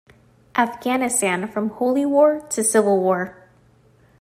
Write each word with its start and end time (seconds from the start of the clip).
"Afghanistan: 0.55 1.47
From 1.47 1.69
Holy 1.69 2.07
War 2.07 2.39
to 2.49 2.63
Civil 2.63 2.99
War". 3.03 3.47